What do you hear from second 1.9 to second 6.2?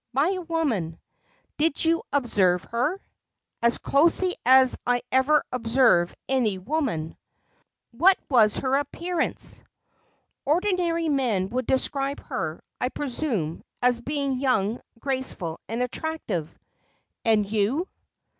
observe her?" "As closely as I ever observe